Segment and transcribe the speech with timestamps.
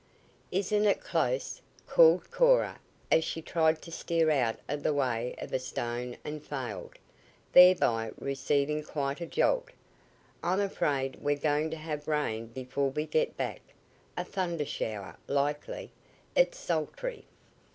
[0.51, 2.79] "Isn't it close?" called Cora
[3.11, 6.95] as she tried to steer out of the way of a stone and failed,
[7.53, 9.69] thereby receiving quite a jolt.
[10.41, 13.61] "I'm afraid we're going to have rain before we get back
[14.17, 15.91] a thunder shower, likely.
[16.35, 17.25] It's sultry."